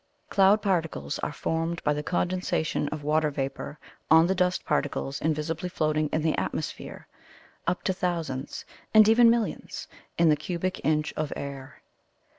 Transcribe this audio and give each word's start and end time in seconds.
Cloud 0.31 0.63
particles 0.63 1.19
are 1.19 1.31
formed 1.31 1.83
by 1.83 1.93
the 1.93 2.01
condensation 2.01 2.87
of 2.87 3.03
water 3.03 3.29
vapour 3.29 3.77
on 4.09 4.25
the 4.25 4.33
dust 4.33 4.65
particles 4.65 5.21
invisibly 5.21 5.69
floating 5.69 6.07
in 6.09 6.23
the 6.23 6.35
atmosphere, 6.39 7.05
up 7.67 7.83
to 7.83 7.93
thousands 7.93 8.65
and 8.95 9.07
even 9.07 9.29
millions 9.29 9.87
in 10.17 10.29
the 10.29 10.35
cubic 10.35 10.83
inch 10.83 11.13
of 11.13 11.31
air. 11.35 11.83